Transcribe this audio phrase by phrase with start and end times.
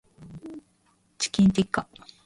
[1.19, 1.87] チキンティッカ